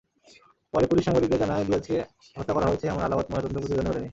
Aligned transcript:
পরে 0.73 0.85
পুলিশ 0.87 1.03
সাংবাদিকদের 1.05 1.39
জানায়, 1.39 1.63
দিয়াজকে 1.65 1.95
হত্যা 2.37 2.53
করা 2.53 2.67
হয়েছে, 2.67 2.85
এমন 2.87 3.01
আলামত 3.01 3.25
ময়নাতদন্ত 3.29 3.57
প্রতিবেদনে 3.57 3.89
মেলেনি। 3.89 4.09